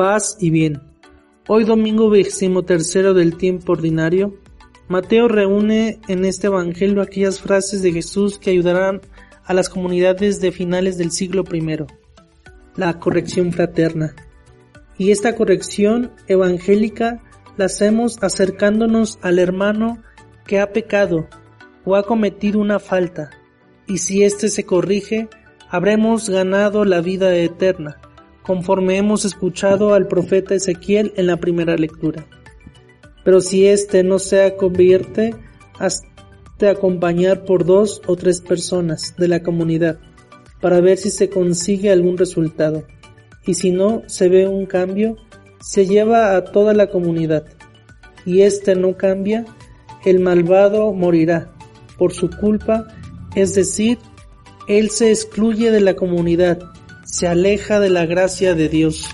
[0.00, 0.80] paz y bien.
[1.46, 2.10] Hoy domingo
[2.64, 4.34] tercero del tiempo ordinario,
[4.88, 9.02] Mateo reúne en este Evangelio aquellas frases de Jesús que ayudarán
[9.44, 11.84] a las comunidades de finales del siglo I.
[12.76, 14.14] La corrección fraterna.
[14.96, 17.22] Y esta corrección evangélica
[17.58, 20.02] la hacemos acercándonos al hermano
[20.46, 21.28] que ha pecado
[21.84, 23.32] o ha cometido una falta,
[23.86, 25.28] y si éste se corrige,
[25.68, 28.00] habremos ganado la vida eterna
[28.50, 32.26] conforme hemos escuchado al profeta Ezequiel en la primera lectura.
[33.22, 35.36] Pero si éste no se convierte,
[35.78, 40.00] hazte acompañar por dos o tres personas de la comunidad
[40.60, 42.82] para ver si se consigue algún resultado.
[43.46, 45.16] Y si no se ve un cambio,
[45.60, 47.44] se lleva a toda la comunidad.
[48.26, 49.44] Y éste no cambia,
[50.04, 51.52] el malvado morirá
[51.96, 52.88] por su culpa,
[53.36, 53.98] es decir,
[54.66, 56.58] él se excluye de la comunidad
[57.10, 59.04] se aleja de la gracia de Dios.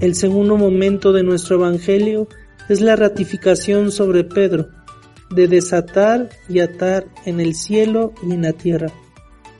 [0.00, 2.26] El segundo momento de nuestro Evangelio
[2.68, 4.68] es la ratificación sobre Pedro,
[5.30, 8.88] de desatar y atar en el cielo y en la tierra,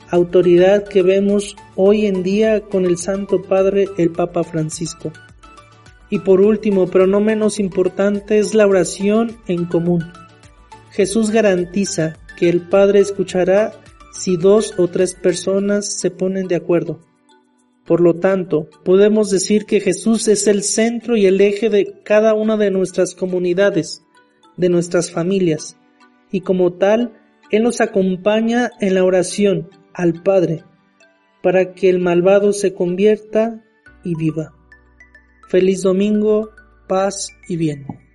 [0.09, 5.13] autoridad que vemos hoy en día con el Santo Padre el Papa Francisco.
[6.09, 10.11] Y por último, pero no menos importante, es la oración en común.
[10.91, 13.71] Jesús garantiza que el Padre escuchará
[14.17, 16.99] si dos o tres personas se ponen de acuerdo.
[17.85, 22.33] Por lo tanto, podemos decir que Jesús es el centro y el eje de cada
[22.33, 24.03] una de nuestras comunidades,
[24.57, 25.77] de nuestras familias,
[26.31, 27.13] y como tal,
[27.51, 30.63] Él nos acompaña en la oración al Padre,
[31.41, 33.63] para que el malvado se convierta
[34.03, 34.53] y viva.
[35.47, 36.49] Feliz domingo,
[36.87, 38.06] paz y bien.